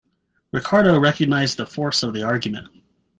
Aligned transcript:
Ricardo 0.51 0.97
recognised 0.99 1.57
the 1.57 1.67
force 1.67 2.01
of 2.01 2.11
the 2.15 2.23
argument. 2.23 2.69